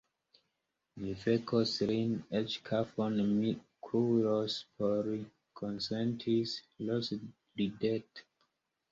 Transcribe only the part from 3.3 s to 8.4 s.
mi kuiros por li, konsentis Ros ridete.